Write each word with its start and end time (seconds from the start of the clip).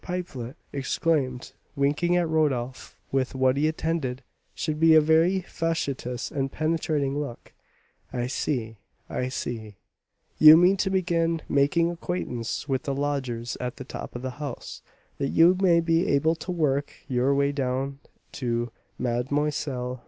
Pipelet 0.03 0.55
exclaimed, 0.73 1.51
winking 1.75 2.15
at 2.17 2.27
Rodolph 2.27 2.97
with 3.11 3.35
what 3.35 3.55
he 3.55 3.67
intended 3.67 4.23
should 4.55 4.79
be 4.79 4.95
a 4.95 4.99
very 4.99 5.41
facetious 5.41 6.31
and 6.31 6.51
penetrating 6.51 7.19
look, 7.19 7.53
"I 8.11 8.25
see, 8.25 8.77
I 9.11 9.29
see, 9.29 9.75
you 10.39 10.57
mean 10.57 10.77
to 10.77 10.89
begin 10.89 11.43
making 11.47 11.91
acquaintance 11.91 12.67
with 12.67 12.81
the 12.81 12.95
lodgers 12.95 13.55
at 13.59 13.75
the 13.77 13.83
top 13.83 14.15
of 14.15 14.23
the 14.23 14.31
house, 14.41 14.81
that 15.19 15.27
you 15.29 15.55
may 15.61 15.79
be 15.81 16.07
able 16.07 16.33
to 16.33 16.51
work 16.51 16.93
your 17.07 17.35
way 17.35 17.51
down 17.51 17.99
to 18.31 18.71
Mlle. 18.97 19.99